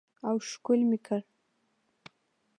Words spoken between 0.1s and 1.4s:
او ښکل مې کړ.